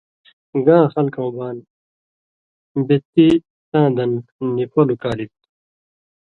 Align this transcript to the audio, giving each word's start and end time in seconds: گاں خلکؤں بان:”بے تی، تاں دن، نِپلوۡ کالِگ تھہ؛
گاں 0.65 0.85
خلکؤں 0.93 1.31
بان:”بے 1.37 2.95
تی، 3.13 3.27
تاں 3.71 3.87
دن، 3.97 4.11
نِپلوۡ 4.55 4.99
کالِگ 5.01 5.29
تھہ؛ 5.37 5.45